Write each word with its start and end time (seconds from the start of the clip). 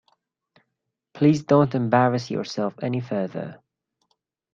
Please 1.13 1.43
don't 1.43 1.75
embarrass 1.75 2.31
yourself 2.31 2.73
any 2.81 3.01
further. 3.01 3.61